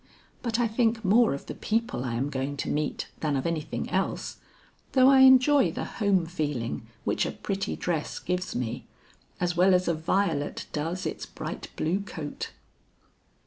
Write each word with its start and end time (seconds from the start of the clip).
But 0.41 0.59
I 0.59 0.67
think 0.67 1.05
more 1.05 1.31
of 1.35 1.45
the 1.45 1.53
people 1.53 2.03
I 2.03 2.15
am 2.15 2.31
going 2.31 2.57
to 2.57 2.69
meet 2.71 3.09
than 3.19 3.35
of 3.35 3.45
anything 3.45 3.87
else, 3.91 4.37
though 4.93 5.09
I 5.11 5.19
enjoy 5.19 5.71
the 5.71 5.83
home 5.85 6.25
feeling 6.25 6.87
which 7.03 7.23
a 7.23 7.31
pretty 7.31 7.75
dress 7.75 8.17
gives 8.17 8.55
me, 8.55 8.87
as 9.39 9.55
well 9.55 9.75
as 9.75 9.87
a 9.87 9.93
violet 9.93 10.65
does 10.73 11.05
its 11.05 11.27
bright 11.27 11.67
blue 11.75 11.99
coat." 11.99 12.49